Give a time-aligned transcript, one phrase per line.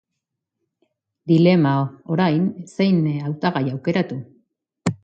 [1.31, 1.75] Dilema,
[2.17, 4.21] orain, zein hautagai aukeratu?